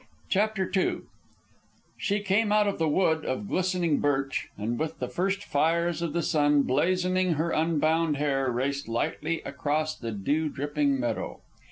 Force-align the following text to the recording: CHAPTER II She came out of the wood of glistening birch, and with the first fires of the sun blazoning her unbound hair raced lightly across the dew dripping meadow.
CHAPTER 0.29 0.67
II 0.75 1.01
She 1.95 2.21
came 2.21 2.51
out 2.51 2.67
of 2.67 2.79
the 2.79 2.89
wood 2.89 3.23
of 3.23 3.47
glistening 3.47 3.99
birch, 3.99 4.47
and 4.57 4.79
with 4.79 4.97
the 4.97 5.07
first 5.07 5.43
fires 5.43 6.01
of 6.01 6.13
the 6.13 6.23
sun 6.23 6.63
blazoning 6.63 7.33
her 7.33 7.51
unbound 7.51 8.17
hair 8.17 8.49
raced 8.51 8.87
lightly 8.87 9.43
across 9.43 9.93
the 9.95 10.11
dew 10.11 10.49
dripping 10.49 10.99
meadow. 10.99 11.41